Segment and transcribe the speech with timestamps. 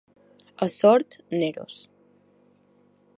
[0.65, 1.75] A Sort, neros.